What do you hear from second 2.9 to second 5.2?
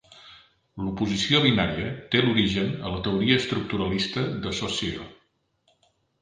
la teoria estructuralista de Saussure.